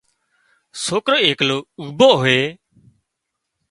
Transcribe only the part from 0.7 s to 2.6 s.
سوڪرو ايڪلو اوڀو هوئي